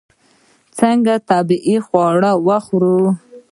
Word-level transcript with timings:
ځکه 0.77 1.13
طبیعي 1.29 1.77
خواړه 1.85 2.31
خوري. 2.65 3.01